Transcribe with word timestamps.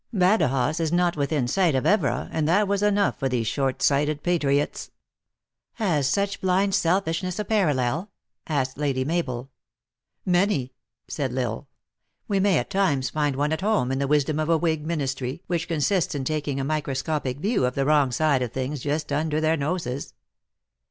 "Badajoz 0.13 0.79
is 0.79 0.91
not 0.91 1.15
within 1.15 1.47
sight 1.47 1.75
of 1.75 1.85
Evora, 1.85 2.27
and 2.31 2.47
that 2.47 2.67
was 2.67 2.81
enough 2.81 3.19
for 3.19 3.29
these 3.29 3.45
short 3.45 3.83
sighted 3.83 4.23
patriots."" 4.23 4.89
Has 5.73 6.09
such 6.09 6.41
blind 6.41 6.73
selfishness 6.73 7.37
a 7.37 7.45
parallel?" 7.45 8.09
asked 8.47 8.79
Lady 8.79 9.05
Mabel. 9.05 9.51
THE 10.25 10.31
ACTKESS 10.31 10.33
IN 10.33 10.33
HIGH 10.33 10.39
LIFE. 10.39 10.65
189" 11.05 11.05
Many," 11.05 11.07
said 11.07 11.37
L 11.37 11.53
Isle." 11.53 11.67
We 12.29 12.39
may 12.39 12.57
at 12.57 12.71
times 12.71 13.11
find 13.11 13.35
one 13.35 13.53
at 13.53 13.61
home, 13.61 13.91
in 13.91 13.99
the 13.99 14.07
wisdom 14.07 14.39
of 14.39 14.49
a 14.49 14.57
whig 14.57 14.87
ministry, 14.87 15.43
which 15.45 15.67
consists 15.67 16.15
in 16.15 16.23
taking 16.23 16.59
a 16.59 16.63
microscopic 16.63 17.37
view 17.37 17.67
of 17.67 17.75
the 17.75 17.85
wrong 17.85 18.11
side 18.11 18.41
of 18.41 18.51
things 18.51 18.79
just 18.79 19.11
under 19.11 19.39
their 19.39 19.55
noses." 19.55 20.15